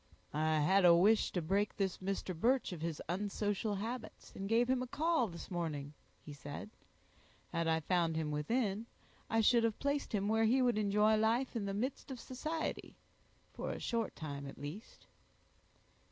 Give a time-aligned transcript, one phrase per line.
[0.33, 2.35] "I had a wish to break this Mr.
[2.35, 5.93] Birch of his unsocial habits, and gave him a call this morning,"
[6.25, 6.71] he said.
[7.53, 8.87] "Had I found him within,
[9.29, 12.97] I should have placed him where he would enjoy life in the midst of society,
[13.53, 15.05] for a short time at least."